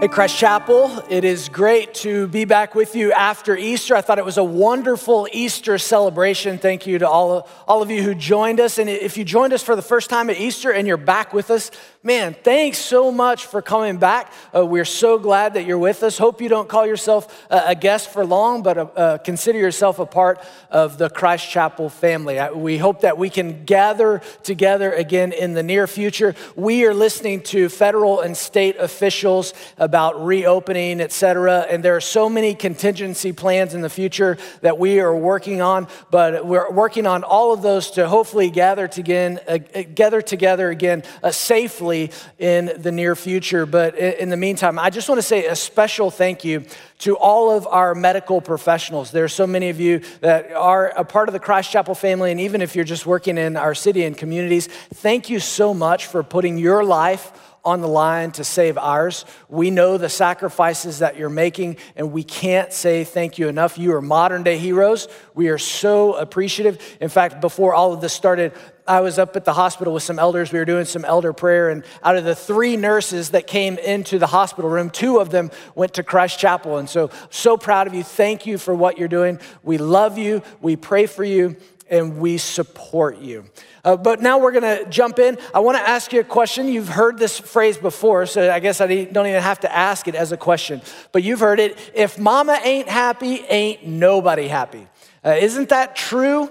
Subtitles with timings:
[0.00, 3.94] Hey, Christ Chapel, it is great to be back with you after Easter.
[3.94, 6.58] I thought it was a wonderful Easter celebration.
[6.58, 8.78] Thank you to all of, all of you who joined us.
[8.78, 11.48] And if you joined us for the first time at Easter and you're back with
[11.48, 11.70] us,
[12.02, 14.32] man, thanks so much for coming back.
[14.54, 16.18] Uh, we're so glad that you're with us.
[16.18, 20.00] Hope you don't call yourself a, a guest for long, but uh, uh consider yourself
[20.00, 22.38] a part of the Christ Chapel family.
[22.52, 26.34] We hope that we can gather together again in the near future.
[26.56, 29.54] We are listening to federal and state officials
[29.84, 34.78] about reopening, et cetera, and there are so many contingency plans in the future that
[34.78, 39.38] we are working on, but we're working on all of those to hopefully gather, again,
[39.46, 39.58] uh,
[39.94, 43.66] gather together again uh, safely in the near future.
[43.66, 46.64] But in the meantime, I just want to say a special thank you
[47.00, 49.10] to all of our medical professionals.
[49.10, 52.30] There are so many of you that are a part of the Christ Chapel family,
[52.30, 56.06] and even if you're just working in our city and communities, thank you so much
[56.06, 57.32] for putting your life
[57.64, 59.24] on the line to save ours.
[59.48, 63.78] We know the sacrifices that you're making, and we can't say thank you enough.
[63.78, 65.08] You are modern day heroes.
[65.34, 66.78] We are so appreciative.
[67.00, 68.52] In fact, before all of this started,
[68.86, 70.52] I was up at the hospital with some elders.
[70.52, 74.18] We were doing some elder prayer, and out of the three nurses that came into
[74.18, 76.76] the hospital room, two of them went to Christ Chapel.
[76.76, 78.02] And so, so proud of you.
[78.02, 79.40] Thank you for what you're doing.
[79.62, 81.56] We love you, we pray for you,
[81.90, 83.44] and we support you.
[83.84, 85.36] Uh, but now we're going to jump in.
[85.52, 86.68] I want to ask you a question.
[86.68, 90.14] You've heard this phrase before, so I guess I don't even have to ask it
[90.14, 90.80] as a question.
[91.12, 94.86] But you've heard it if mama ain't happy, ain't nobody happy.
[95.24, 96.50] Uh, isn't that true?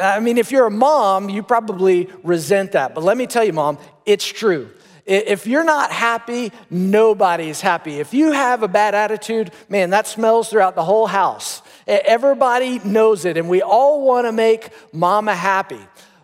[0.00, 2.94] I mean, if you're a mom, you probably resent that.
[2.94, 4.70] But let me tell you, mom, it's true.
[5.06, 7.98] If you're not happy, nobody's happy.
[7.98, 11.62] If you have a bad attitude, man, that smells throughout the whole house.
[11.88, 15.80] Everybody knows it, and we all want to make mama happy.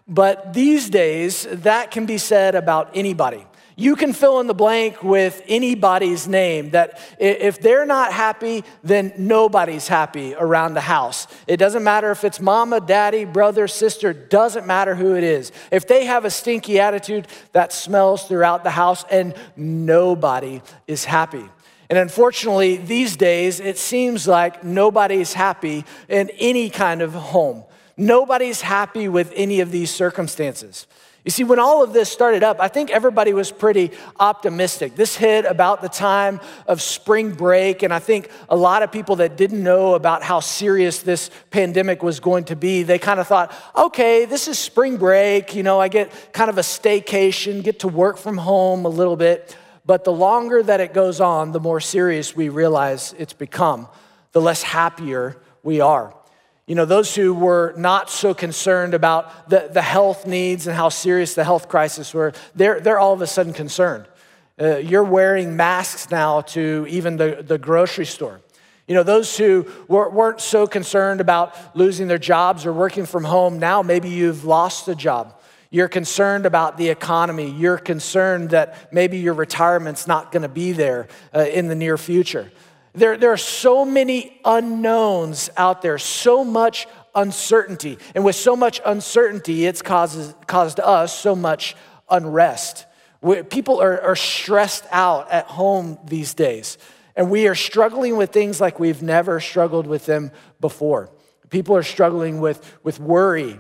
[0.07, 3.47] But these days, that can be said about anybody.
[3.77, 9.13] You can fill in the blank with anybody's name that if they're not happy, then
[9.19, 11.27] nobody's happy around the house.
[11.49, 15.51] It doesn't matter if it's mama, daddy, brother, sister, doesn't matter who it is.
[15.73, 21.45] If they have a stinky attitude, that smells throughout the house and nobody is happy.
[21.91, 27.65] And unfortunately, these days, it seems like nobody's happy in any kind of home.
[27.97, 30.87] Nobody's happy with any of these circumstances.
[31.25, 34.95] You see, when all of this started up, I think everybody was pretty optimistic.
[34.95, 39.17] This hit about the time of spring break, and I think a lot of people
[39.17, 43.27] that didn't know about how serious this pandemic was going to be, they kind of
[43.27, 47.81] thought, okay, this is spring break, you know, I get kind of a staycation, get
[47.81, 49.57] to work from home a little bit.
[49.87, 53.89] But the longer that it goes on, the more serious we realize it's become,
[54.33, 56.15] the less happier we are.
[56.67, 60.89] You know, those who were not so concerned about the, the health needs and how
[60.89, 64.07] serious the health crisis were, they're, they're all of a sudden concerned.
[64.59, 68.41] Uh, you're wearing masks now to even the, the grocery store.
[68.87, 73.59] You know, those who weren't so concerned about losing their jobs or working from home,
[73.59, 75.39] now maybe you've lost a job.
[75.75, 77.51] You're concerned about the economy.
[77.51, 81.99] You're concerned that maybe your retirement's not going to be there uh, in the near
[81.99, 82.53] future.
[82.93, 87.99] There, there are so many unknowns out there, so much uncertainty.
[88.15, 91.75] And with so much uncertainty, it's causes, caused us so much
[92.09, 92.87] unrest.
[93.51, 96.79] People are, are stressed out at home these days.
[97.17, 100.31] And we are struggling with things like we've never struggled with them
[100.61, 101.11] before.
[101.51, 103.59] People are struggling with, with worry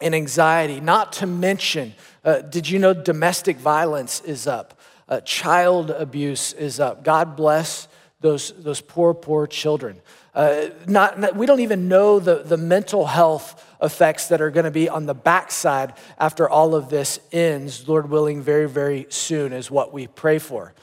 [0.00, 1.94] and anxiety, not to mention,
[2.24, 4.80] uh, did you know domestic violence is up?
[5.08, 7.02] Uh, child abuse is up.
[7.02, 7.88] God bless
[8.20, 10.00] those, those poor, poor children.
[10.34, 14.64] Uh, not, not, we don't even know the, the mental health effects that are going
[14.64, 19.52] to be on the backside after all of this ends, Lord willing, very, very soon,
[19.52, 20.74] is what we pray for.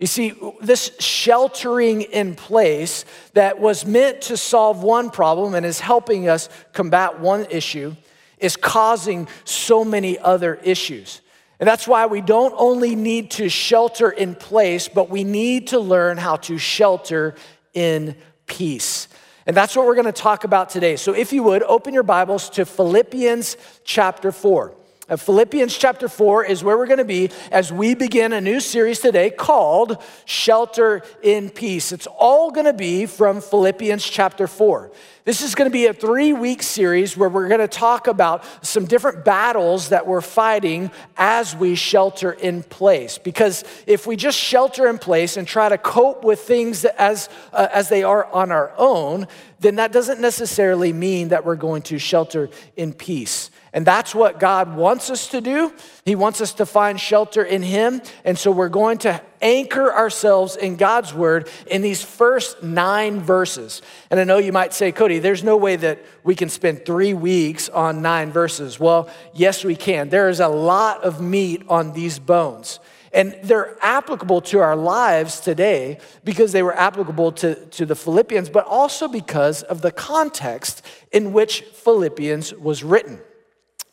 [0.00, 5.78] You see, this sheltering in place that was meant to solve one problem and is
[5.78, 7.94] helping us combat one issue
[8.38, 11.20] is causing so many other issues.
[11.60, 15.78] And that's why we don't only need to shelter in place, but we need to
[15.78, 17.36] learn how to shelter
[17.72, 18.16] in
[18.46, 19.08] peace.
[19.46, 20.96] And that's what we're going to talk about today.
[20.96, 24.74] So if you would, open your Bibles to Philippians chapter 4.
[25.06, 28.58] Uh, Philippians chapter 4 is where we're going to be as we begin a new
[28.58, 31.92] series today called Shelter in Peace.
[31.92, 34.90] It's all going to be from Philippians chapter 4.
[35.24, 38.44] This is going to be a three week series where we're going to talk about
[38.62, 43.16] some different battles that we're fighting as we shelter in place.
[43.16, 47.68] Because if we just shelter in place and try to cope with things as, uh,
[47.72, 49.26] as they are on our own,
[49.60, 53.50] then that doesn't necessarily mean that we're going to shelter in peace.
[53.72, 55.72] And that's what God wants us to do.
[56.04, 58.02] He wants us to find shelter in Him.
[58.26, 63.82] And so we're going to anchor ourselves in God's Word in these first nine verses.
[64.10, 67.14] And I know you might say, Cody, there's no way that we can spend three
[67.14, 68.80] weeks on nine verses.
[68.80, 70.08] Well, yes, we can.
[70.08, 72.80] There is a lot of meat on these bones.
[73.12, 78.48] And they're applicable to our lives today because they were applicable to, to the Philippians,
[78.48, 83.20] but also because of the context in which Philippians was written.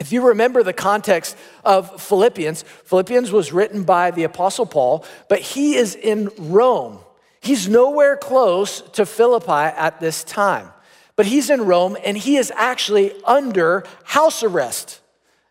[0.01, 5.37] If you remember the context of Philippians, Philippians was written by the Apostle Paul, but
[5.37, 6.97] he is in Rome.
[7.39, 10.69] He's nowhere close to Philippi at this time,
[11.15, 15.01] but he's in Rome and he is actually under house arrest.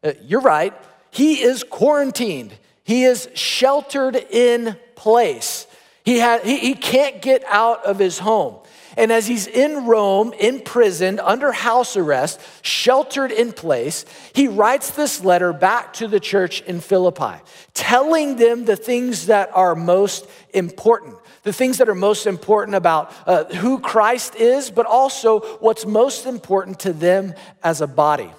[0.02, 0.74] Uh, you're right,
[1.12, 5.68] he is quarantined, he is sheltered in place.
[6.04, 8.56] He, had, he, he can't get out of his home.
[8.96, 14.04] And as he's in Rome, imprisoned, under house arrest, sheltered in place,
[14.34, 17.42] he writes this letter back to the church in Philippi,
[17.74, 23.12] telling them the things that are most important, the things that are most important about
[23.26, 28.30] uh, who Christ is, but also what's most important to them as a body.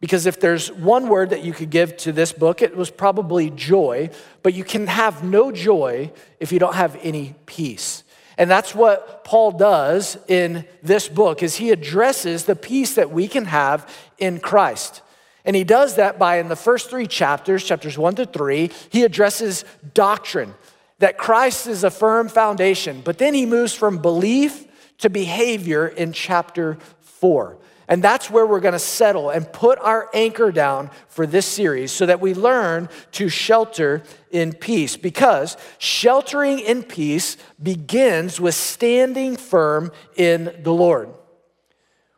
[0.00, 3.50] Because if there's one word that you could give to this book, it was probably
[3.50, 4.10] joy,
[4.42, 6.10] but you can have no joy
[6.40, 8.02] if you don't have any peace.
[8.42, 13.28] And that's what Paul does in this book is he addresses the peace that we
[13.28, 15.00] can have in Christ.
[15.44, 19.04] And he does that by in the first 3 chapters, chapters 1 to 3, he
[19.04, 20.54] addresses doctrine
[20.98, 23.00] that Christ is a firm foundation.
[23.04, 24.66] But then he moves from belief
[24.98, 27.58] to behavior in chapter 4.
[27.88, 31.92] And that's where we're going to settle and put our anchor down for this series
[31.92, 34.96] so that we learn to shelter in peace.
[34.96, 41.10] Because sheltering in peace begins with standing firm in the Lord.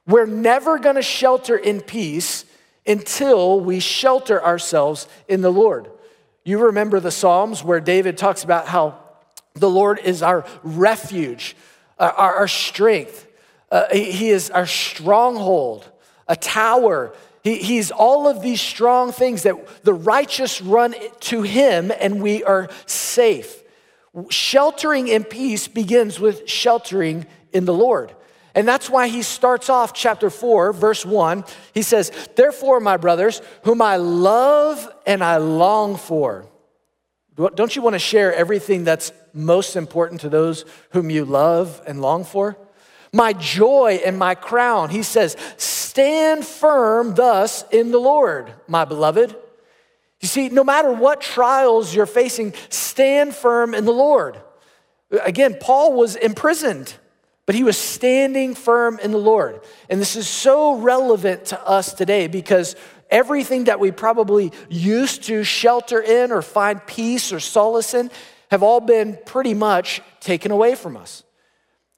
[0.06, 2.44] We're never going to shelter in peace
[2.86, 5.90] until we shelter ourselves in the Lord.
[6.44, 8.98] You remember the Psalms where David talks about how
[9.54, 11.56] the Lord is our refuge,
[11.98, 13.26] uh, our, our strength.
[13.70, 15.90] Uh, he is our stronghold,
[16.28, 17.14] a tower.
[17.42, 22.44] He, he's all of these strong things that the righteous run to him and we
[22.44, 23.62] are safe.
[24.30, 28.14] Sheltering in peace begins with sheltering in the Lord.
[28.54, 31.44] And that's why he starts off chapter 4, verse 1.
[31.72, 36.46] He says, Therefore, my brothers, whom I love and I long for.
[37.36, 42.00] Don't you want to share everything that's most important to those whom you love and
[42.00, 42.56] long for?
[43.14, 44.90] My joy and my crown.
[44.90, 49.36] He says, Stand firm thus in the Lord, my beloved.
[50.20, 54.40] You see, no matter what trials you're facing, stand firm in the Lord.
[55.22, 56.94] Again, Paul was imprisoned,
[57.46, 59.60] but he was standing firm in the Lord.
[59.88, 62.74] And this is so relevant to us today because
[63.10, 68.10] everything that we probably used to shelter in or find peace or solace in
[68.50, 71.23] have all been pretty much taken away from us.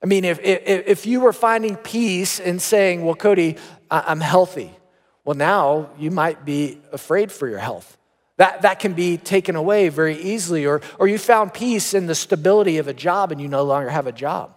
[0.02, 3.56] I mean, if, if, if you were finding peace in saying, well, Cody,
[3.90, 4.72] I'm healthy,
[5.24, 7.96] well, now you might be afraid for your health.
[8.36, 10.66] That, that can be taken away very easily.
[10.66, 13.88] Or, or you found peace in the stability of a job and you no longer
[13.88, 14.54] have a job.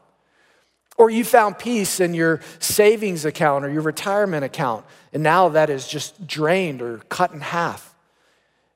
[0.98, 5.70] Or you found peace in your savings account or your retirement account, and now that
[5.70, 7.96] is just drained or cut in half.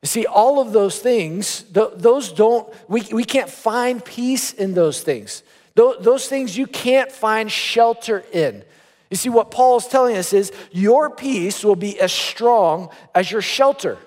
[0.02, 5.02] You see, all of those things, those don't, we, we can't find peace in those
[5.02, 5.44] things.
[5.76, 8.64] Those things you can't find shelter in.
[9.10, 13.32] You see, what Paul is telling us is your peace will be as strong as
[13.32, 13.98] your shelter.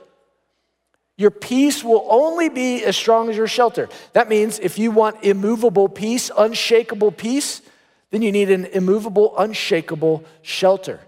[1.16, 3.88] Your peace will only be as strong as your shelter.
[4.12, 7.62] That means if you want immovable peace, unshakable peace,
[8.10, 11.00] then you need an immovable, unshakable shelter.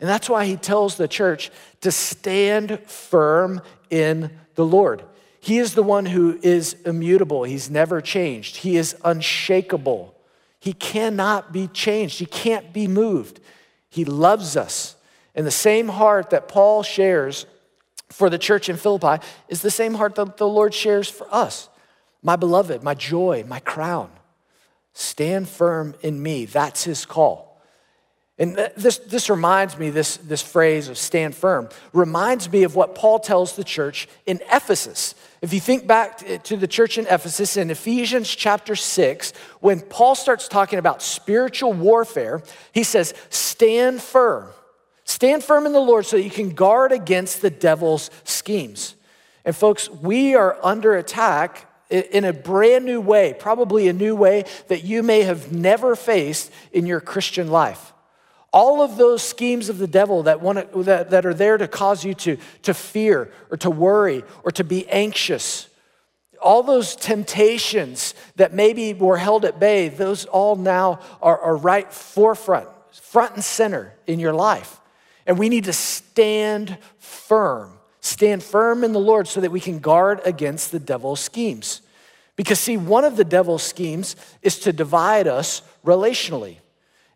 [0.00, 1.50] And that's why he tells the church
[1.80, 3.60] to stand firm
[3.90, 5.02] in the Lord.
[5.40, 7.44] He is the one who is immutable.
[7.44, 8.56] He's never changed.
[8.56, 10.14] He is unshakable.
[10.60, 12.18] He cannot be changed.
[12.18, 13.40] He can't be moved.
[13.88, 14.96] He loves us.
[15.34, 17.46] And the same heart that Paul shares
[18.10, 21.68] for the church in Philippi is the same heart that the Lord shares for us.
[22.22, 24.10] My beloved, my joy, my crown.
[24.92, 26.44] Stand firm in me.
[26.44, 27.48] That's his call.
[28.38, 32.94] And this, this reminds me, this, this phrase of stand firm, reminds me of what
[32.94, 35.14] Paul tells the church in Ephesus.
[35.40, 40.14] If you think back to the church in Ephesus in Ephesians chapter 6, when Paul
[40.14, 42.42] starts talking about spiritual warfare,
[42.72, 44.48] he says, Stand firm.
[45.04, 48.94] Stand firm in the Lord so that you can guard against the devil's schemes.
[49.44, 54.44] And folks, we are under attack in a brand new way, probably a new way
[54.66, 57.92] that you may have never faced in your Christian life.
[58.52, 61.68] All of those schemes of the devil that, want to, that, that are there to
[61.68, 65.68] cause you to, to fear or to worry or to be anxious,
[66.40, 71.92] all those temptations that maybe were held at bay, those all now are, are right
[71.92, 74.80] forefront, front and center in your life.
[75.26, 79.78] And we need to stand firm, stand firm in the Lord so that we can
[79.78, 81.82] guard against the devil's schemes.
[82.34, 86.58] Because, see, one of the devil's schemes is to divide us relationally.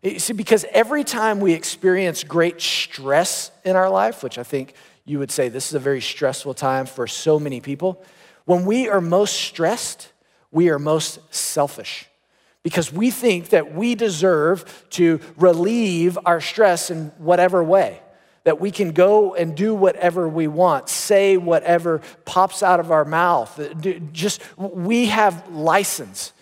[0.03, 4.73] You see, because every time we experience great stress in our life, which I think
[5.05, 8.03] you would say this is a very stressful time for so many people,
[8.43, 10.11] when we are most stressed,
[10.51, 12.07] we are most selfish
[12.63, 17.99] because we think that we deserve to relieve our stress in whatever way.
[18.43, 23.05] That we can go and do whatever we want, say whatever pops out of our
[23.05, 23.57] mouth.
[24.11, 26.33] Just, we have license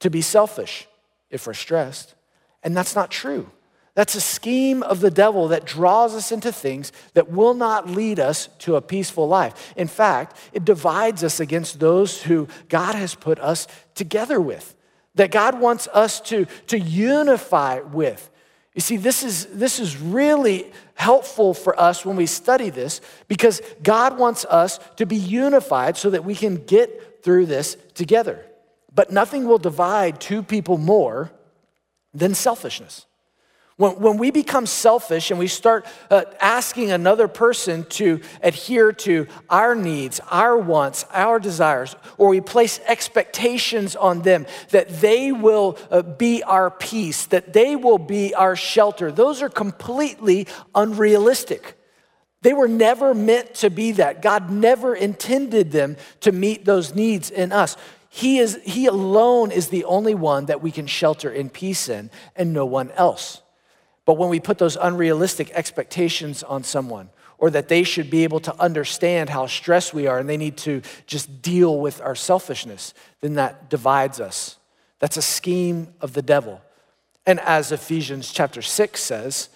[0.00, 0.86] to be selfish
[1.30, 2.14] if we're stressed.
[2.62, 3.50] And that's not true.
[3.94, 8.18] That's a scheme of the devil that draws us into things that will not lead
[8.18, 9.74] us to a peaceful life.
[9.76, 14.74] In fact, it divides us against those who God has put us together with,
[15.14, 18.30] that God wants us to, to unify with.
[18.74, 23.60] You see, this is, this is really helpful for us when we study this because
[23.82, 28.46] God wants us to be unified so that we can get through this together.
[28.94, 31.30] But nothing will divide two people more
[32.14, 33.06] than selfishness.
[33.76, 39.26] When, when we become selfish and we start uh, asking another person to adhere to
[39.48, 45.78] our needs, our wants, our desires, or we place expectations on them that they will
[45.90, 51.78] uh, be our peace, that they will be our shelter, those are completely unrealistic.
[52.42, 54.20] They were never meant to be that.
[54.20, 57.76] God never intended them to meet those needs in us.
[58.14, 62.10] He, is, he alone is the only one that we can shelter in peace in,
[62.36, 63.40] and no one else.
[64.04, 68.40] But when we put those unrealistic expectations on someone, or that they should be able
[68.40, 72.92] to understand how stressed we are and they need to just deal with our selfishness,
[73.22, 74.58] then that divides us.
[74.98, 76.60] That's a scheme of the devil.
[77.24, 79.48] And as Ephesians chapter 6 says,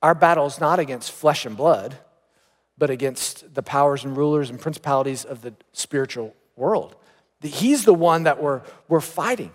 [0.00, 1.98] our battle is not against flesh and blood,
[2.78, 6.94] but against the powers and rulers and principalities of the spiritual world.
[7.48, 9.52] He's the one that we're, we're fighting.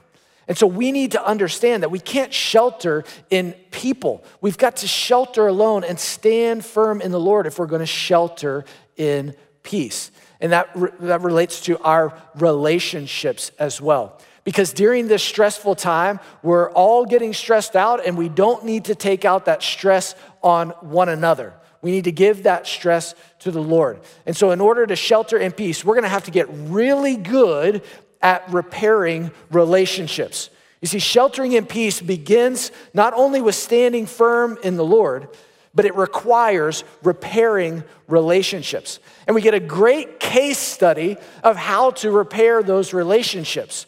[0.47, 4.23] And so we need to understand that we can't shelter in people.
[4.41, 7.85] We've got to shelter alone and stand firm in the Lord if we're going to
[7.85, 8.65] shelter
[8.97, 10.09] in peace.
[10.41, 10.69] And that,
[11.01, 14.19] that relates to our relationships as well.
[14.43, 18.95] Because during this stressful time, we're all getting stressed out, and we don't need to
[18.95, 21.53] take out that stress on one another.
[21.81, 23.99] We need to give that stress to the Lord.
[24.25, 27.15] And so, in order to shelter in peace, we're going to have to get really
[27.15, 27.83] good
[28.21, 30.49] at repairing relationships.
[30.81, 35.29] You see, sheltering in peace begins not only with standing firm in the Lord,
[35.73, 38.99] but it requires repairing relationships.
[39.27, 43.85] And we get a great case study of how to repair those relationships.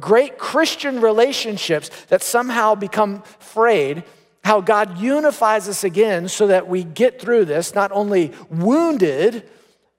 [0.00, 4.04] Great Christian relationships that somehow become frayed
[4.44, 9.48] how God unifies us again so that we get through this, not only wounded,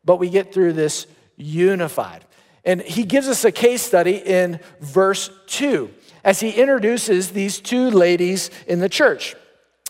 [0.03, 2.23] but we get through this unified.
[2.63, 5.89] And he gives us a case study in verse 2
[6.23, 9.35] as he introduces these two ladies in the church.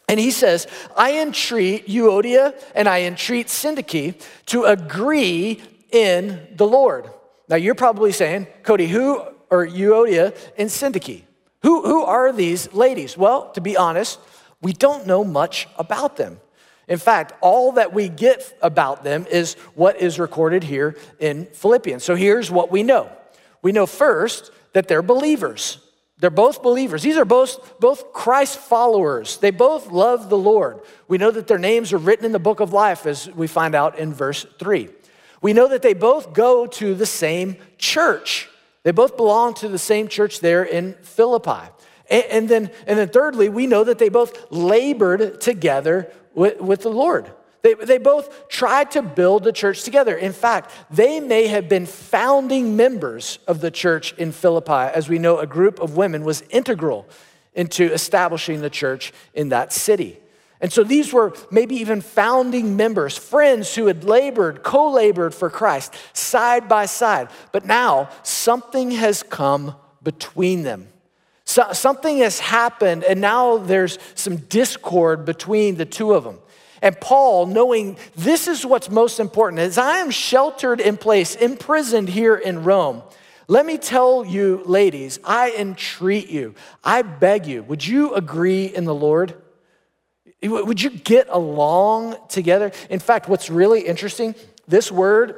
[0.08, 7.10] And he says, I entreat Euodia and I entreat Syntyche to agree in the Lord.
[7.50, 9.22] Now you're probably saying, Cody, who
[9.52, 11.24] are Euodia and Syntyche?
[11.64, 13.18] Who, who are these ladies?
[13.18, 14.20] Well, to be honest,
[14.66, 16.40] we don't know much about them.
[16.88, 22.04] In fact, all that we get about them is what is recorded here in Philippians.
[22.04, 23.12] So here's what we know
[23.62, 25.78] we know first that they're believers.
[26.18, 27.04] They're both believers.
[27.04, 29.38] These are both, both Christ followers.
[29.38, 30.80] They both love the Lord.
[31.08, 33.76] We know that their names are written in the book of life, as we find
[33.76, 34.90] out in verse 3.
[35.44, 38.50] We know that they both go to the same church.
[38.82, 41.70] They both belong to the same church there in Philippi.
[42.10, 46.90] And, then, and then thirdly, we know that they both labored together with, with the
[46.90, 47.32] Lord.
[47.64, 50.16] They, they both tried to build the church together.
[50.16, 54.72] In fact, they may have been founding members of the church in Philippi.
[54.72, 57.08] As we know, a group of women was integral
[57.56, 60.20] into establishing the church in that city.
[60.62, 65.50] And so these were maybe even founding members, friends who had labored, co labored for
[65.50, 67.30] Christ side by side.
[67.52, 70.88] But now something has come between them.
[71.56, 76.40] So, something has happened, and now there's some discord between the two of them.
[76.82, 82.10] And Paul, knowing this is what's most important, as I am sheltered in place, imprisoned
[82.10, 83.04] here in Rome,
[83.48, 88.84] let me tell you, ladies, I entreat you, I beg you, would you agree in
[88.84, 89.42] the Lord?
[90.44, 92.74] Would you get along together?
[92.90, 94.36] In fact, what's really interesting,
[94.68, 95.38] this word,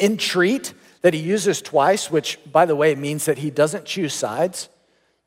[0.00, 4.70] entreat, that he uses twice, which, by the way, means that he doesn't choose sides.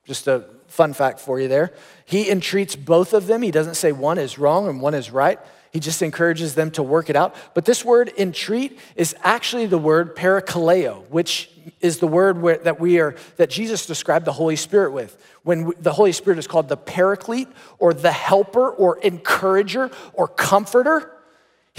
[0.09, 1.71] Just a fun fact for you there.
[2.03, 3.43] He entreats both of them.
[3.43, 5.37] He doesn't say one is wrong and one is right.
[5.69, 7.35] He just encourages them to work it out.
[7.53, 12.79] But this word entreat is actually the word parakaleo, which is the word where, that
[12.79, 15.15] we are that Jesus described the Holy Spirit with.
[15.43, 20.27] When we, the Holy Spirit is called the paraclete or the helper or encourager or
[20.27, 21.18] comforter.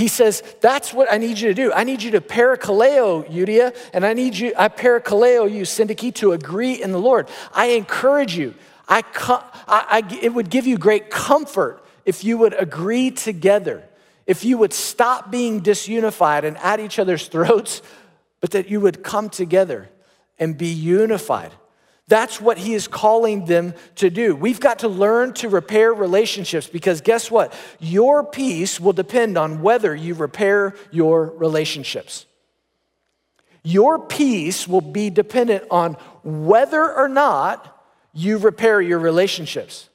[0.01, 1.75] He says, That's what I need you to do.
[1.75, 6.33] I need you to parakaleo, Euodia, and I need you, I parakaleo you, Syntyche, to
[6.33, 7.29] agree in the Lord.
[7.53, 8.55] I encourage you.
[8.89, 9.03] I,
[9.69, 13.85] I, I, it would give you great comfort if you would agree together,
[14.27, 17.83] if you would stop being disunified and at each other's throats,
[18.41, 19.91] but that you would come together
[20.39, 21.53] and be unified.
[22.11, 24.35] That's what he is calling them to do.
[24.35, 27.55] We've got to learn to repair relationships because guess what?
[27.79, 32.27] Your peace will depend on whether you repair your relationships.
[33.63, 37.81] Your peace will be dependent on whether or not
[38.13, 39.89] you repair your relationships.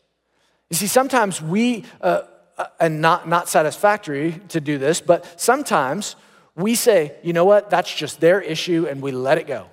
[0.70, 2.22] You see, sometimes we, uh,
[2.58, 6.16] uh, and not, not satisfactory to do this, but sometimes
[6.56, 9.68] we say, you know what, that's just their issue, and we let it go.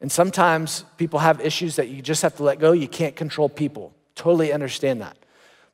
[0.00, 2.72] And sometimes people have issues that you just have to let go.
[2.72, 3.94] You can't control people.
[4.14, 5.16] Totally understand that.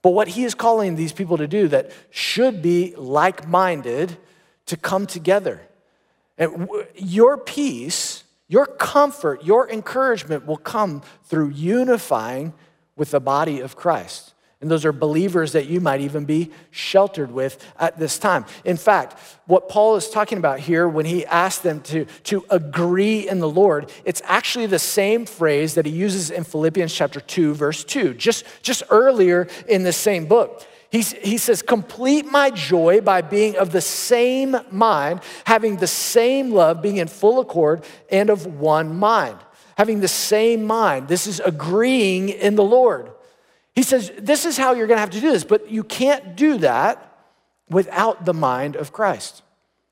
[0.02, 4.16] But what he is calling these people to do that should be like minded
[4.66, 5.60] to come together.
[6.38, 12.52] And your peace, your comfort, your encouragement will come through unifying
[12.96, 14.34] with the body of Christ.
[14.60, 18.46] And those are believers that you might even be sheltered with at this time.
[18.64, 23.28] In fact, what Paul is talking about here when he asked them to, to agree
[23.28, 27.52] in the Lord, it's actually the same phrase that he uses in Philippians chapter 2,
[27.52, 30.66] verse 2, just, just earlier in the same book.
[30.90, 36.52] He, he says, Complete my joy by being of the same mind, having the same
[36.52, 39.38] love, being in full accord, and of one mind.
[39.76, 41.08] Having the same mind.
[41.08, 43.10] This is agreeing in the Lord.
[43.76, 46.34] He says, This is how you're going to have to do this, but you can't
[46.34, 47.12] do that
[47.70, 49.42] without the mind of Christ.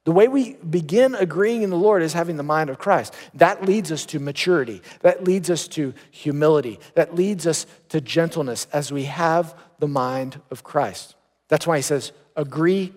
[0.05, 3.15] The way we begin agreeing in the Lord is having the mind of Christ.
[3.35, 4.83] That leads us to maturity.
[5.01, 6.79] That leads us to humility.
[6.95, 11.15] That leads us to gentleness as we have the mind of Christ.
[11.49, 12.93] That's why he says, agree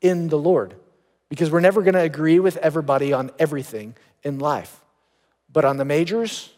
[0.00, 0.74] in the Lord.
[1.28, 4.82] Because we're never going to agree with everybody on everything in life.
[5.52, 6.50] But on the majors,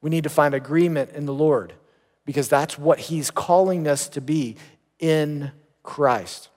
[0.00, 1.74] we need to find agreement in the Lord
[2.28, 4.54] because that's what he's calling us to be
[4.98, 5.50] in
[5.82, 6.50] Christ.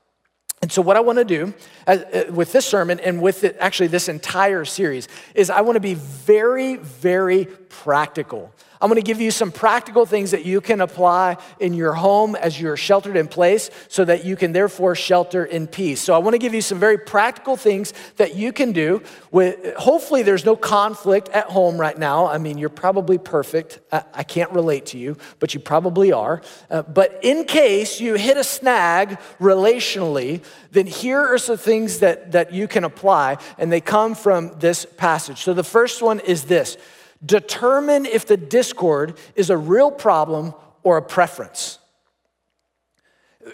[0.61, 1.53] And so, what I want to do
[1.87, 5.77] uh, uh, with this sermon and with it, actually this entire series is I want
[5.77, 8.53] to be very, very practical.
[8.81, 12.59] I'm to give you some practical things that you can apply in your home as
[12.59, 16.01] you're sheltered in place so that you can therefore shelter in peace.
[16.01, 19.75] So I want to give you some very practical things that you can do with
[19.75, 22.25] hopefully there's no conflict at home right now.
[22.25, 23.79] I mean, you're probably perfect.
[23.91, 26.41] I, I can't relate to you, but you probably are.
[26.69, 32.31] Uh, but in case you hit a snag relationally, then here are some things that,
[32.31, 35.41] that you can apply, and they come from this passage.
[35.41, 36.77] So the first one is this
[37.25, 40.53] determine if the discord is a real problem
[40.83, 41.79] or a preference.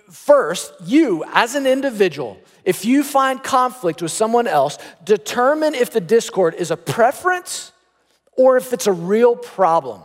[0.10, 6.02] First, you as an individual, if you find conflict with someone else, determine if the
[6.02, 7.72] discord is a preference
[8.34, 10.02] or if it's a real problem.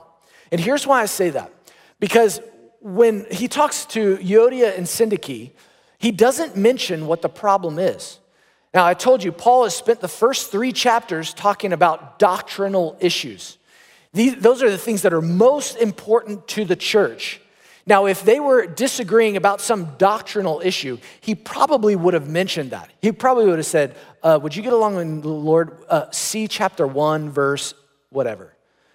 [0.53, 1.53] And here's why I say that.
[1.99, 2.41] Because
[2.81, 5.51] when he talks to Euodia and Syntyche,
[5.99, 8.19] he doesn't mention what the problem is.
[8.75, 13.59] Now, I told you, Paul has spent the first three chapters talking about doctrinal issues.
[14.15, 17.41] These, those are the things that are most important to the church.
[17.85, 22.91] Now, if they were disagreeing about some doctrinal issue, he probably would have mentioned that.
[23.01, 25.77] He probably would have said, uh, Would you get along with the Lord?
[25.89, 27.75] Uh, see chapter 1, verse
[28.11, 28.55] whatever.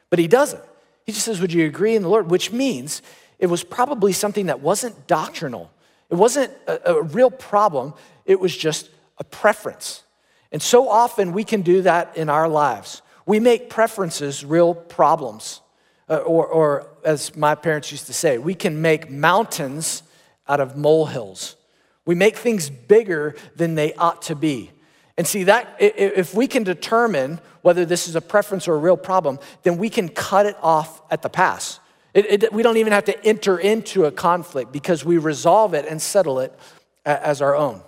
[0.10, 0.64] But he doesn't.
[1.06, 2.32] He just says, Would you agree in the Lord?
[2.32, 3.02] Which means
[3.40, 5.70] it was probably something that wasn't doctrinal,
[6.10, 7.94] it wasn't a, a real problem,
[8.26, 10.04] it was just a preference.
[10.52, 13.02] And so often we can do that in our lives.
[13.26, 15.62] We make preferences real problems.
[16.10, 20.04] Uh, or, or, as my parents used to say, we can make mountains
[20.48, 21.58] out of molehills.
[22.06, 24.72] We make things bigger than they ought to be.
[25.18, 28.96] And see, that if we can determine whether this is a preference or a real
[28.96, 31.80] problem, then we can cut it off at the pass.
[32.14, 35.86] It, it, we don't even have to enter into a conflict because we resolve it
[35.86, 36.58] and settle it
[37.06, 37.82] as our own.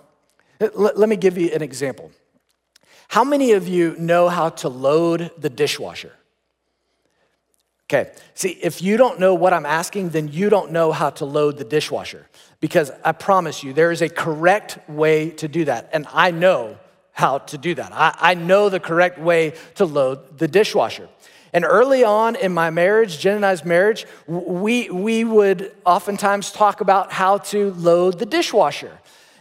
[0.60, 2.12] Let, let me give you an example.
[3.08, 6.12] How many of you know how to load the dishwasher?
[7.92, 11.24] Okay, see, if you don't know what I'm asking, then you don't know how to
[11.24, 12.28] load the dishwasher.
[12.60, 15.90] Because I promise you, there is a correct way to do that.
[15.92, 16.78] And I know
[17.10, 17.90] how to do that.
[17.92, 21.08] I, I know the correct way to load the dishwasher.
[21.52, 26.80] And early on in my marriage, Jen and I's marriage, we, we would oftentimes talk
[26.80, 28.99] about how to load the dishwasher.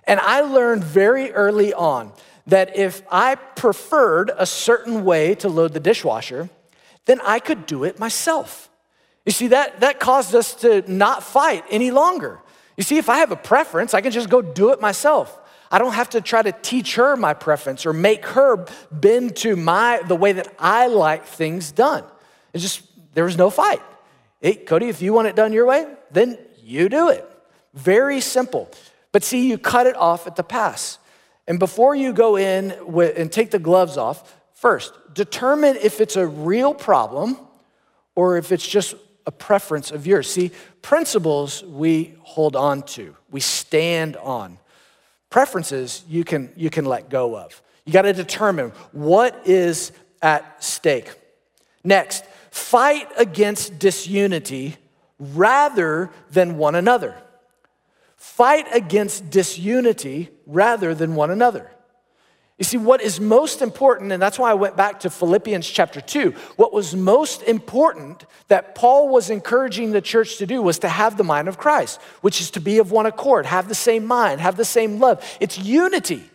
[0.09, 2.11] And I learned very early on
[2.47, 6.49] that if I preferred a certain way to load the dishwasher,
[7.05, 8.71] then I could do it myself.
[9.23, 12.39] You see, that, that caused us to not fight any longer.
[12.75, 15.37] You see, if I have a preference, I can just go do it myself.
[15.71, 19.55] I don't have to try to teach her my preference or make her bend to
[19.55, 22.03] my the way that I like things done.
[22.53, 22.81] It's just
[23.13, 23.81] there was no fight.
[24.41, 27.29] Hey, Cody, if you want it done your way, then you do it.
[27.75, 28.71] Very simple.
[29.11, 30.99] But see, you cut it off at the pass.
[31.47, 36.27] And before you go in and take the gloves off, first, determine if it's a
[36.27, 37.39] real problem
[38.15, 38.95] or if it's just
[39.25, 40.29] a preference of yours.
[40.29, 44.59] See, principles we hold on to, we stand on.
[45.29, 47.61] Preferences you can, you can let go of.
[47.85, 49.91] You got to determine what is
[50.21, 51.11] at stake.
[51.83, 54.77] Next, fight against disunity
[55.19, 57.15] rather than one another.
[58.19, 61.71] Fight against disunity rather than one another.
[62.57, 66.01] You see, what is most important, and that's why I went back to Philippians chapter
[66.01, 70.89] 2, what was most important that Paul was encouraging the church to do was to
[70.89, 74.05] have the mind of Christ, which is to be of one accord, have the same
[74.05, 75.25] mind, have the same love.
[75.39, 76.29] It's unity.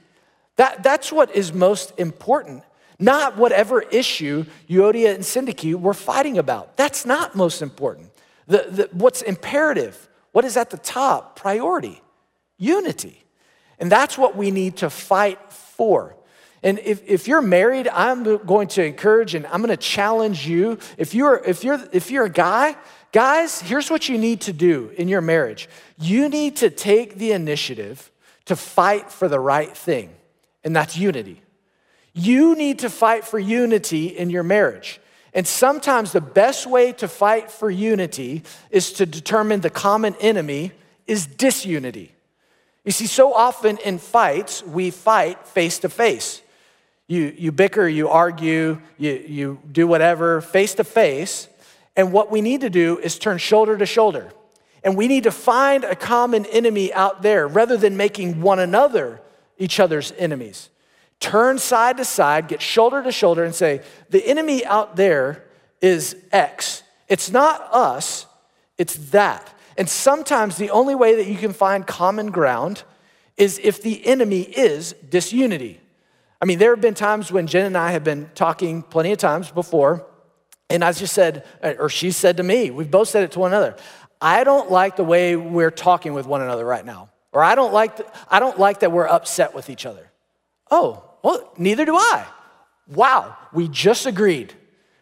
[0.56, 2.62] That, that's what is most important,
[2.98, 6.78] not whatever issue Euodia and Syntyche were fighting about.
[6.78, 8.10] That's not most important.
[8.46, 12.02] The, the, what's imperative, what is at the top, priority,
[12.58, 13.22] unity.
[13.78, 16.16] And that's what we need to fight for.
[16.60, 20.78] And if, if you're married, I'm going to encourage and I'm going to challenge you.
[20.98, 22.74] If you're, if, you're, if you're a guy,
[23.12, 25.68] guys, here's what you need to do in your marriage
[26.00, 28.10] you need to take the initiative
[28.46, 30.10] to fight for the right thing,
[30.64, 31.42] and that's unity.
[32.12, 35.00] You need to fight for unity in your marriage.
[35.34, 40.70] And sometimes the best way to fight for unity is to determine the common enemy
[41.08, 42.14] is disunity.
[42.84, 46.40] You see, so often in fights, we fight face to face.
[47.08, 51.48] You, you bicker, you argue, you, you do whatever face to face.
[51.96, 54.32] And what we need to do is turn shoulder to shoulder.
[54.84, 59.20] And we need to find a common enemy out there rather than making one another
[59.58, 60.68] each other's enemies.
[61.20, 65.44] Turn side to side, get shoulder to shoulder, and say, the enemy out there
[65.80, 66.82] is X.
[67.08, 68.26] It's not us,
[68.78, 69.52] it's that.
[69.76, 72.82] And sometimes the only way that you can find common ground
[73.36, 75.80] is if the enemy is disunity.
[76.40, 79.18] I mean, there have been times when Jen and I have been talking plenty of
[79.18, 80.06] times before,
[80.70, 83.52] and I just said, or she said to me, we've both said it to one
[83.52, 83.76] another,
[84.20, 87.10] I don't like the way we're talking with one another right now.
[87.32, 90.10] Or I don't like, the, I don't like that we're upset with each other.
[90.70, 92.26] Oh, well, neither do I.
[92.88, 94.52] Wow, we just agreed.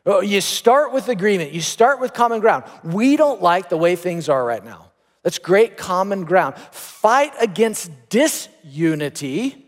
[0.05, 2.65] Oh, you start with agreement, you start with common ground.
[2.83, 4.91] We don't like the way things are right now.
[5.23, 6.57] That's great common ground.
[6.57, 9.67] Fight against disunity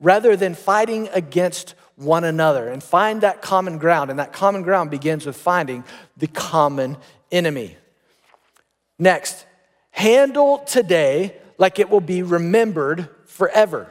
[0.00, 4.10] rather than fighting against one another and find that common ground.
[4.10, 5.84] And that common ground begins with finding
[6.16, 6.96] the common
[7.30, 7.76] enemy.
[8.98, 9.44] Next,
[9.90, 13.90] handle today like it will be remembered forever.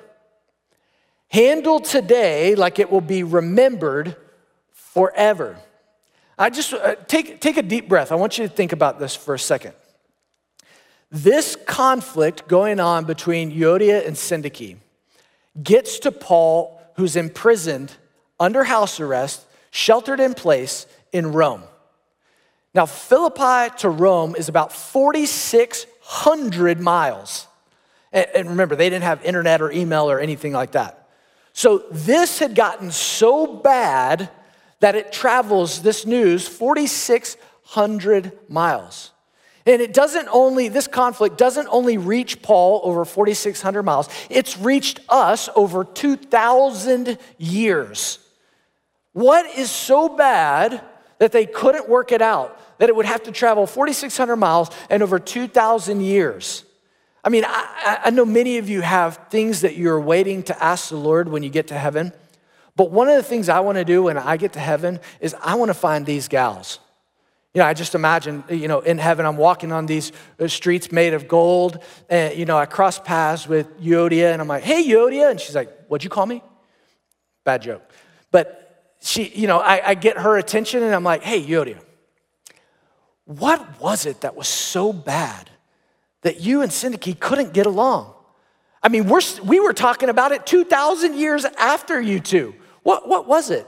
[1.29, 4.15] Handle today like it will be remembered
[4.71, 5.57] forever.
[6.37, 8.11] I just uh, take, take a deep breath.
[8.11, 9.73] I want you to think about this for a second.
[11.09, 14.77] This conflict going on between Euodia and Syntyche
[15.61, 17.93] gets to Paul, who's imprisoned
[18.39, 21.63] under house arrest, sheltered in place in Rome.
[22.73, 27.47] Now, Philippi to Rome is about 4,600 miles.
[28.11, 31.06] And remember, they didn't have internet or email or anything like that.
[31.57, 34.29] So this had gotten so bad
[34.79, 39.09] that it travels this news 4,600 miles.
[39.65, 44.99] And it doesn't only, this conflict doesn't only reach Paul over 4,600 miles, it's reached
[45.09, 48.19] us over 2,000 years.
[49.13, 50.83] What is so bad
[51.17, 55.01] that they couldn't work it out, that it would have to travel 4,600 miles and
[55.01, 56.65] over 2,000 years?
[57.27, 60.87] I mean, I, I know many of you have things that you're waiting to ask
[60.87, 62.13] the Lord when you get to heaven.
[62.77, 65.35] But one of the things I want to do when I get to heaven is
[65.41, 66.79] I want to find these gals.
[67.53, 70.89] You know, I just imagine, you know, in heaven, I'm walking on these uh, streets
[70.89, 71.83] made of gold.
[72.09, 75.29] And, you know, I cross paths with Euodia, and I'm like, hey, Euodia.
[75.29, 76.41] And she's like, what'd you call me?
[77.43, 77.91] Bad joke.
[78.31, 81.81] But she, you know, I, I get her attention, and I'm like, hey, Euodia,
[83.25, 85.49] what was it that was so bad
[86.27, 88.13] that you and Syntyche couldn't get along?
[88.83, 92.53] I mean, we're, we were talking about it 2,000 years after you two.
[92.83, 93.65] What, what was it?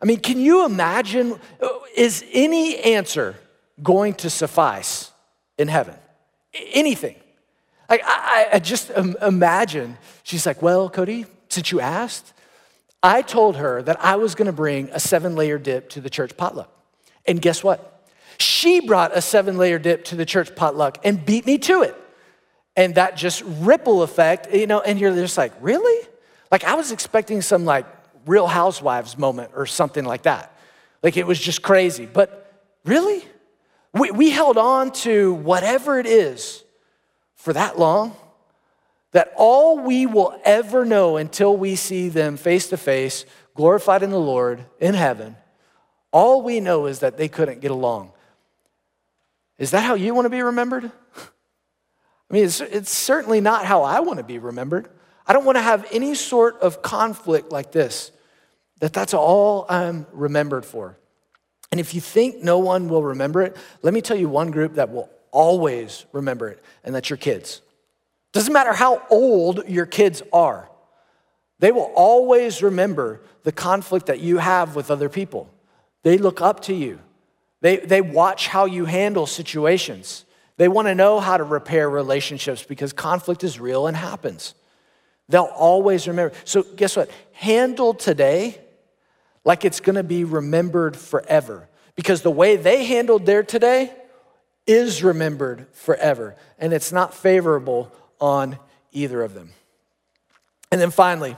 [0.00, 1.40] I mean, can you imagine?
[1.60, 3.34] Uh, is any answer
[3.82, 5.10] going to suffice
[5.58, 5.96] in heaven?
[6.54, 7.16] Anything.
[7.88, 12.32] Like, I, I just imagine she's like, Well, Cody, since you asked,
[13.02, 16.36] I told her that I was gonna bring a seven layer dip to the church
[16.36, 16.72] potluck.
[17.26, 17.99] And guess what?
[18.40, 21.96] She brought a seven layer dip to the church potluck and beat me to it.
[22.76, 26.06] And that just ripple effect, you know, and you're just like, Really?
[26.50, 27.86] Like, I was expecting some like
[28.26, 30.52] real housewives moment or something like that.
[31.02, 32.06] Like, it was just crazy.
[32.06, 32.52] But
[32.84, 33.24] really?
[33.92, 36.64] We, we held on to whatever it is
[37.36, 38.16] for that long
[39.12, 43.24] that all we will ever know until we see them face to face,
[43.54, 45.36] glorified in the Lord in heaven,
[46.12, 48.12] all we know is that they couldn't get along.
[49.60, 50.90] Is that how you want to be remembered?
[51.16, 54.88] I mean, it's, it's certainly not how I want to be remembered.
[55.26, 58.10] I don't want to have any sort of conflict like this,
[58.80, 60.96] that that's all I'm remembered for.
[61.70, 64.74] And if you think no one will remember it, let me tell you one group
[64.74, 67.60] that will always remember it, and that's your kids.
[68.32, 70.70] Doesn't matter how old your kids are,
[71.58, 75.50] they will always remember the conflict that you have with other people.
[76.02, 77.00] They look up to you,
[77.60, 80.24] they, they watch how you handle situations.
[80.56, 84.54] They want to know how to repair relationships because conflict is real and happens.
[85.28, 86.34] They'll always remember.
[86.44, 87.10] So, guess what?
[87.32, 88.60] Handle today
[89.44, 91.68] like it's going to be remembered forever.
[91.94, 93.92] Because the way they handled their today
[94.66, 96.36] is remembered forever.
[96.58, 98.58] And it's not favorable on
[98.92, 99.50] either of them.
[100.72, 101.36] And then finally,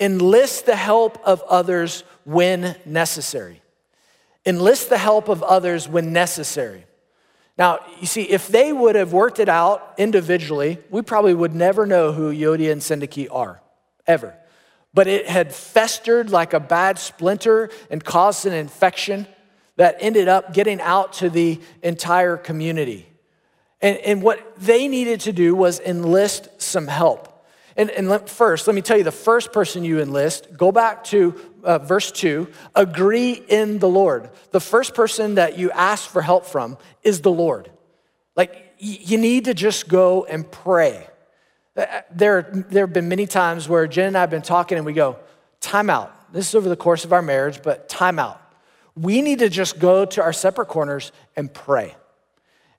[0.00, 3.62] enlist the help of others when necessary.
[4.46, 6.84] Enlist the help of others when necessary.
[7.56, 11.86] Now, you see, if they would have worked it out individually, we probably would never
[11.86, 13.62] know who Euodia and Syntyche are,
[14.06, 14.36] ever
[14.94, 19.26] but it had festered like a bad splinter and caused an infection
[19.76, 23.08] that ended up getting out to the entire community.
[23.82, 27.30] And, and what they needed to do was enlist some help.
[27.76, 31.02] And, and let, first, let me tell you the first person you enlist, go back
[31.04, 34.30] to uh, verse 2 agree in the Lord.
[34.50, 37.70] The first person that you ask for help from is the Lord.
[38.36, 41.06] Like, you need to just go and pray.
[41.76, 44.86] Uh, there, there have been many times where Jen and I have been talking and
[44.86, 45.18] we go,
[45.60, 46.32] time out.
[46.32, 48.40] This is over the course of our marriage, but time out.
[48.96, 51.96] We need to just go to our separate corners and pray.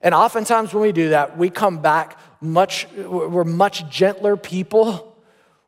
[0.00, 5.15] And oftentimes when we do that, we come back much, we're much gentler people.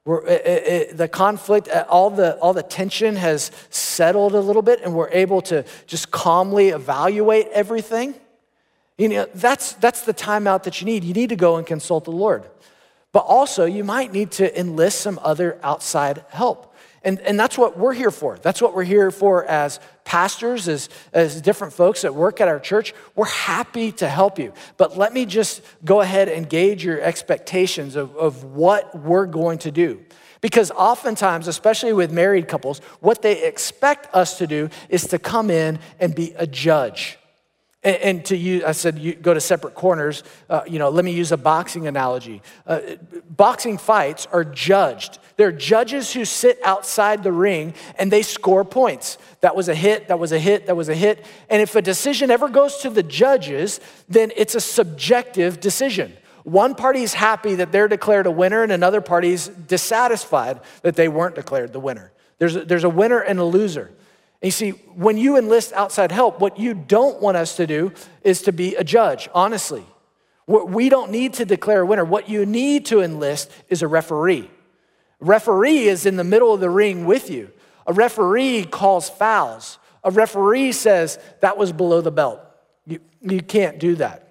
[0.08, 4.80] It, it, the conflict, uh, all the, all the tension has settled a little bit,
[4.82, 8.14] and we're able to just calmly evaluate everything.
[8.96, 11.04] You know, that's, that's the timeout that you need.
[11.04, 12.44] You need to go and consult the Lord.
[13.12, 16.67] But also, you might need to enlist some other outside help.
[17.08, 18.36] And, and that's what we're here for.
[18.36, 22.60] That's what we're here for as pastors, as, as different folks that work at our
[22.60, 22.92] church.
[23.16, 24.52] We're happy to help you.
[24.76, 29.56] But let me just go ahead and gauge your expectations of, of what we're going
[29.60, 30.04] to do.
[30.42, 35.50] Because oftentimes, especially with married couples, what they expect us to do is to come
[35.50, 37.17] in and be a judge.
[37.88, 40.22] And, and to you, I said, you go to separate corners.
[40.50, 42.42] Uh, you know, let me use a boxing analogy.
[42.66, 42.80] Uh,
[43.30, 45.18] boxing fights are judged.
[45.38, 49.16] There are judges who sit outside the ring and they score points.
[49.40, 51.24] That was a hit, that was a hit, that was a hit.
[51.48, 56.14] And if a decision ever goes to the judges, then it's a subjective decision.
[56.42, 60.94] One party is happy that they're declared a winner, and another party is dissatisfied that
[60.94, 62.12] they weren't declared the winner.
[62.36, 63.90] There's a, there's a winner and a loser.
[64.42, 68.42] You see, when you enlist outside help, what you don't want us to do is
[68.42, 69.84] to be a judge, honestly.
[70.46, 72.04] We don't need to declare a winner.
[72.04, 74.48] What you need to enlist is a referee.
[75.20, 77.50] A referee is in the middle of the ring with you.
[77.86, 79.78] A referee calls fouls.
[80.04, 82.40] A referee says, that was below the belt.
[82.86, 84.24] You, you can't do that.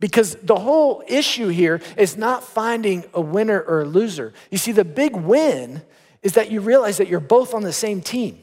[0.00, 4.32] Because the whole issue here is not finding a winner or a loser.
[4.50, 5.82] You see, the big win
[6.22, 8.42] is that you realize that you're both on the same team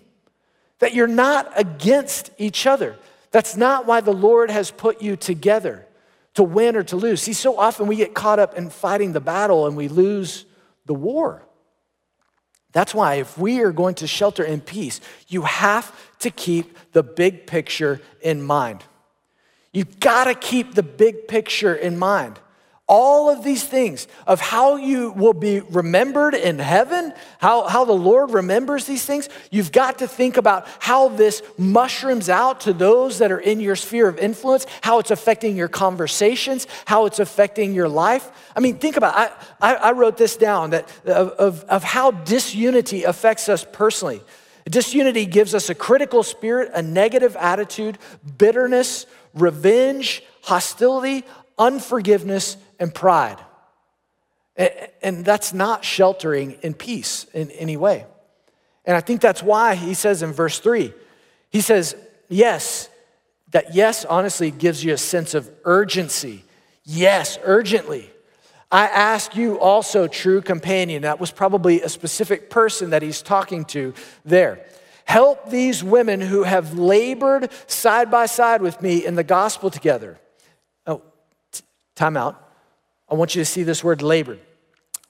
[0.79, 2.97] that you're not against each other.
[3.31, 5.85] That's not why the Lord has put you together
[6.33, 7.21] to win or to lose.
[7.21, 10.45] See, so often we get caught up in fighting the battle and we lose
[10.85, 11.45] the war.
[12.71, 17.01] That's why, if we are going to shelter in peace, you have to keep the
[17.01, 18.83] big picture in mind.
[19.73, 22.39] You've got to keep the big picture in mind.
[22.89, 27.93] All of these things of how you will be remembered in heaven, how, how the
[27.93, 33.19] Lord remembers these things, you've got to think about how this mushrooms out to those
[33.19, 37.75] that are in your sphere of influence, how it's affecting your conversations, how it's affecting
[37.75, 38.31] your life.
[38.55, 39.31] I mean, think about it.
[39.61, 44.21] I, I, I wrote this down that of, of, of how disunity affects us personally.
[44.67, 47.99] Disunity gives us a critical spirit, a negative attitude,
[48.37, 51.23] bitterness, revenge, hostility,
[51.59, 53.37] unforgiveness, and pride.
[55.01, 58.05] And that's not sheltering in peace in any way.
[58.85, 60.93] And I think that's why he says in verse three,
[61.49, 61.95] he says,
[62.27, 62.89] yes,
[63.51, 66.43] that yes, honestly, gives you a sense of urgency.
[66.83, 68.09] Yes, urgently.
[68.71, 73.65] I ask you also, true companion, that was probably a specific person that he's talking
[73.65, 73.93] to
[74.25, 74.65] there.
[75.05, 80.19] Help these women who have labored side by side with me in the gospel together.
[80.85, 81.01] Oh,
[81.95, 82.48] time out.
[83.09, 84.39] I want you to see this word labored.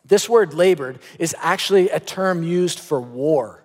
[0.05, 3.63] This word labored is actually a term used for war,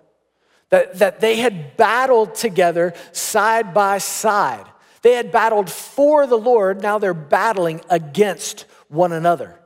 [0.69, 4.65] that, that they had battled together side by side.
[5.01, 9.59] They had battled for the Lord, now they're battling against one another.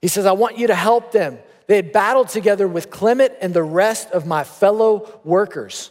[0.00, 1.38] He says, I want you to help them.
[1.66, 5.90] They had battled together with Clement and the rest of my fellow workers.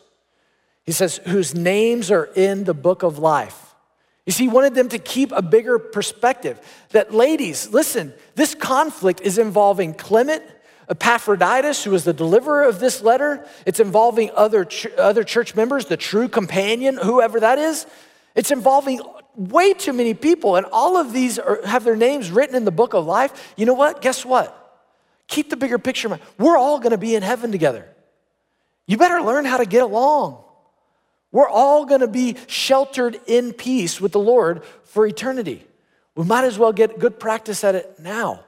[0.86, 3.67] He says, whose names are in the book of life.
[4.28, 6.60] You see, he wanted them to keep a bigger perspective.
[6.90, 10.44] That, ladies, listen, this conflict is involving Clement,
[10.90, 13.48] Epaphroditus, who was the deliverer of this letter.
[13.66, 17.88] It's involving other, other church members, the true companion, whoever that is.
[18.36, 19.00] It's involving
[19.38, 22.72] way too many people, and all of these are, have their names written in the
[22.72, 23.54] book of life.
[23.56, 24.02] You know what?
[24.02, 24.54] Guess what?
[25.30, 26.08] Keep the bigger picture.
[26.08, 26.22] In mind.
[26.38, 27.88] We're all going to be in heaven together.
[28.88, 30.44] You better learn how to get along.
[31.32, 35.66] We're all going to be sheltered in peace with the Lord for eternity.
[36.16, 38.44] We might as well get good practice at it now.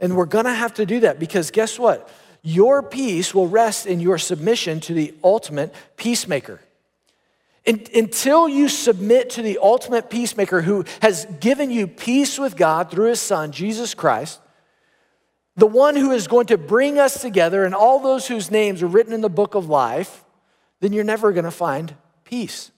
[0.00, 2.08] And we're going to have to do that because guess what?
[2.42, 6.60] Your peace will rest in your submission to the ultimate peacemaker.
[7.66, 13.10] until you submit to the ultimate peacemaker who has given you peace with God through
[13.10, 14.40] his son, Jesus Christ,
[15.54, 18.86] the one who is going to bring us together and all those whose names are
[18.86, 20.24] written in the book of life,
[20.80, 22.70] then you're never going to find peace.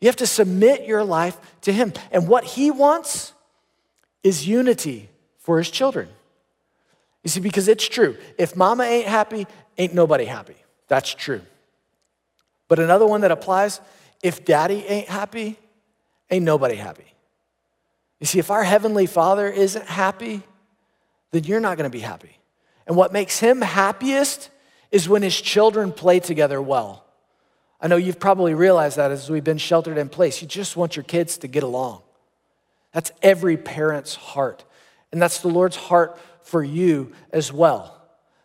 [0.00, 1.92] You have to submit your life to Him.
[2.10, 3.32] And what He wants
[4.22, 6.08] is unity for His children.
[7.22, 8.16] You see, because it's true.
[8.36, 9.46] If mama ain't happy,
[9.78, 10.56] ain't nobody happy.
[10.88, 11.42] That's true.
[12.68, 13.80] But another one that applies
[14.22, 15.58] if daddy ain't happy,
[16.30, 17.04] ain't nobody happy.
[18.18, 20.42] You see, if our Heavenly Father isn't happy,
[21.32, 22.38] then you're not to be happy.
[22.86, 24.50] And what makes Him happiest
[24.90, 27.04] is when His children play together well.
[27.82, 30.40] I know you've probably realized that as we've been sheltered in place.
[30.40, 32.02] You just want your kids to get along.
[32.92, 34.64] That's every parent's heart.
[35.10, 38.00] And that's the Lord's heart for you as well.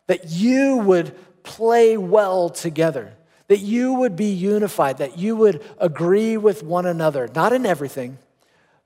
[0.08, 3.13] That you would play well together,
[3.47, 8.17] that you would be unified, that you would agree with one another, not in everything,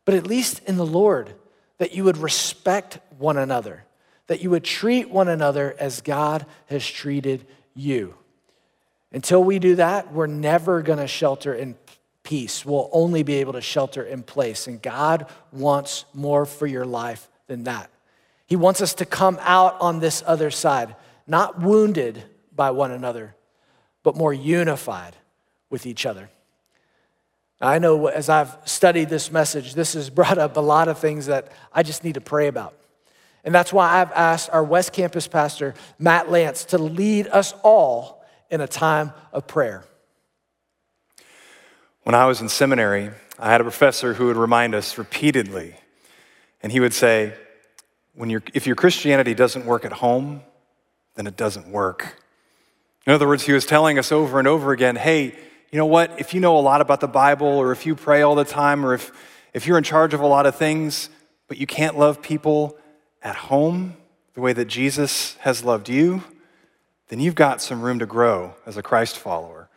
[0.03, 1.33] but at least in the Lord,
[1.77, 3.85] that you would respect one another,
[4.27, 8.15] that you would treat one another as God has treated you.
[9.11, 11.75] Until we do that, we're never going to shelter in
[12.23, 12.65] peace.
[12.65, 14.67] We'll only be able to shelter in place.
[14.67, 17.89] And God wants more for your life than that.
[18.45, 20.95] He wants us to come out on this other side,
[21.27, 23.35] not wounded by one another,
[24.03, 25.15] but more unified
[25.69, 26.29] with each other.
[27.59, 31.27] I know as I've studied this message, this has brought up a lot of things
[31.27, 32.75] that I just need to pray about.
[33.43, 38.20] And that's why I've asked our West Campus pastor, Matt Lance, to lead us all
[38.51, 39.83] in a time of prayer.
[42.03, 43.09] When I was in seminary,
[43.39, 45.75] I had a professor who would remind us repeatedly,
[46.61, 47.33] and he would say,
[48.13, 50.41] when you if your Christianity doesn't work at home,
[51.15, 52.17] then it doesn't work.
[53.07, 55.35] In other words, he was telling us over and over again hey,
[55.71, 56.19] you know what?
[56.19, 58.85] If you know a lot about the Bible, or if you pray all the time,
[58.85, 59.11] or if,
[59.53, 61.09] if you're in charge of a lot of things,
[61.47, 62.77] but you can't love people
[63.23, 63.95] at home
[64.33, 66.23] the way that Jesus has loved you,
[67.11, 69.67] then you've got some room to grow as a Christ follower.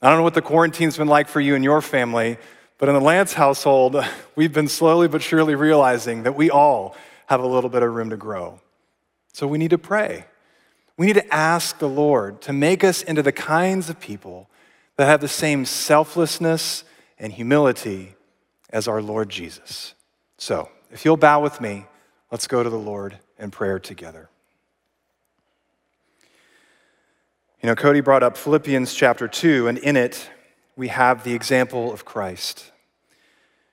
[0.00, 2.38] I don't know what the quarantine's been like for you and your family,
[2.78, 3.96] but in the Lance household,
[4.36, 8.10] we've been slowly but surely realizing that we all have a little bit of room
[8.10, 8.60] to grow.
[9.32, 10.26] So we need to pray.
[10.96, 14.48] We need to ask the Lord to make us into the kinds of people
[14.96, 16.84] that have the same selflessness
[17.18, 18.14] and humility
[18.70, 19.94] as our Lord Jesus.
[20.36, 21.86] So, if you'll bow with me,
[22.30, 24.30] let's go to the Lord in prayer together.
[27.68, 30.30] Know, Cody brought up Philippians chapter 2, and in it,
[30.74, 32.72] we have the example of Christ.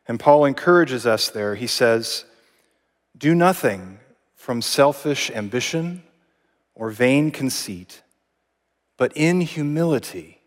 [0.05, 1.55] And Paul encourages us there.
[1.55, 2.25] He says,
[3.17, 3.99] Do nothing
[4.35, 6.03] from selfish ambition
[6.73, 8.01] or vain conceit,
[8.97, 10.41] but in humility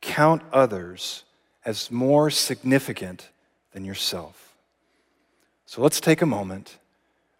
[0.00, 1.24] count others
[1.64, 3.28] as more significant
[3.72, 4.54] than yourself.
[5.66, 6.78] So let's take a moment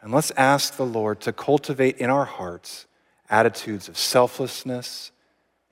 [0.02, 2.86] and let's ask the Lord to cultivate in our hearts
[3.30, 5.12] attitudes of selflessness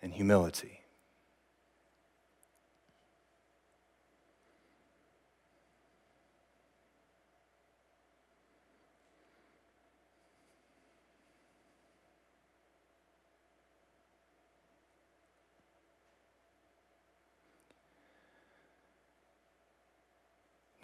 [0.06, 0.82] and humility.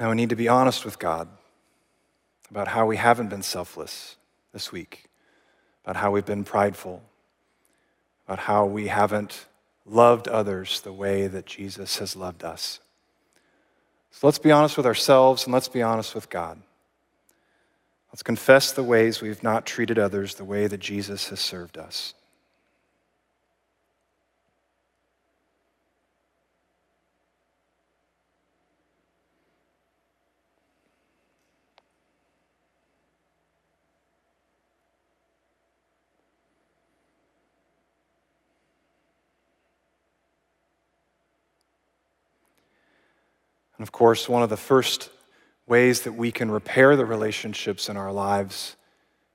[0.00, 1.28] Now we need to be honest with God
[2.50, 4.16] about how we haven't been selfless
[4.52, 5.04] this week,
[5.84, 7.04] about how we've been prideful,
[8.26, 9.46] about how we haven't
[9.84, 12.80] loved others the way that Jesus has loved us.
[14.10, 16.60] So let's be honest with ourselves and let's be honest with God.
[18.12, 22.14] Let's confess the ways we've not treated others the way that Jesus has served us.
[43.82, 45.10] And of course, one of the first
[45.66, 48.76] ways that we can repair the relationships in our lives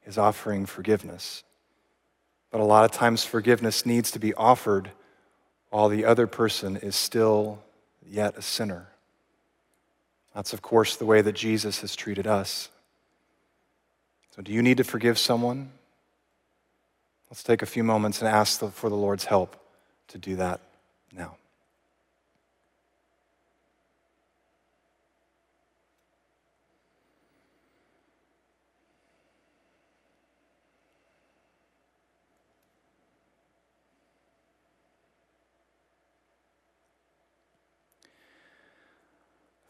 [0.06, 1.44] is offering forgiveness.
[2.50, 4.92] But a lot of times, forgiveness needs to be offered
[5.70, 7.62] while the other person is still
[8.02, 8.88] yet a sinner.
[10.34, 12.70] That's, of course, the way that Jesus has treated us.
[14.34, 15.72] So, do you need to forgive someone?
[17.30, 19.62] Let's take a few moments and ask for the Lord's help
[20.08, 20.62] to do that
[21.12, 21.36] now.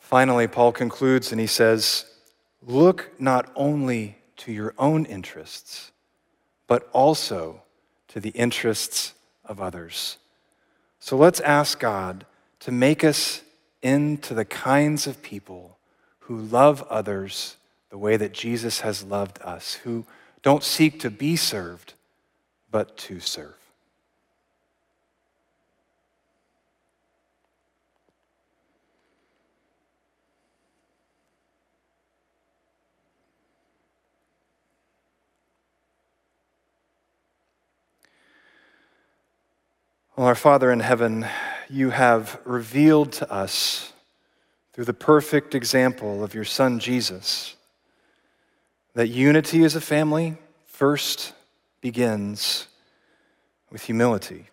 [0.08, 2.06] Finally, Paul concludes and he says,
[2.62, 5.92] Look not only to your own interests,
[6.66, 7.62] but also
[8.08, 10.16] to the interests of others.
[11.02, 12.26] So let's ask God
[12.62, 13.42] to make us
[13.82, 15.78] into the kinds of people
[16.20, 17.58] who love others
[17.90, 20.06] the way that Jesus has loved us, who
[20.42, 21.96] don't seek to be served,
[22.72, 23.67] but to serve.
[40.18, 41.28] Well, our Father in heaven,
[41.70, 43.94] you have revealed to us
[44.74, 47.56] through the perfect example of your Son Jesus
[48.96, 51.34] that unity as a family first
[51.82, 52.66] begins
[53.70, 54.48] with humility.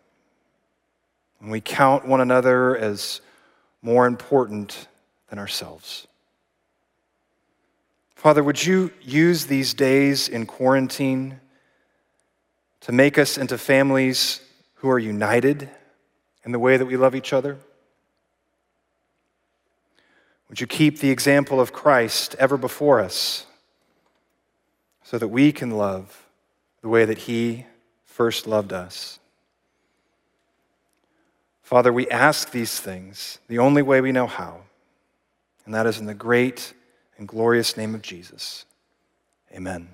[1.40, 3.22] And we count one another as
[3.80, 4.86] more important
[5.30, 6.06] than ourselves.
[8.16, 11.40] Father, would you use these days in quarantine
[12.80, 14.42] to make us into families
[14.76, 15.68] who are united
[16.44, 17.58] in the way that we love each other?
[20.48, 23.46] Would you keep the example of Christ ever before us
[25.02, 26.26] so that we can love
[26.80, 27.66] the way that He
[28.04, 29.18] first loved us?
[31.62, 34.60] Father, we ask these things the only way we know how,
[35.64, 36.74] and that is in the great
[37.18, 38.66] and glorious name of Jesus.
[39.50, 39.88] Amen.